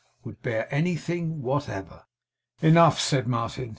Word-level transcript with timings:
would 0.23 0.41
bear 0.41 0.67
anything 0.73 1.43
whatever!' 1.43 2.05
'Enough,' 2.63 2.99
said 2.99 3.27
Martin. 3.27 3.69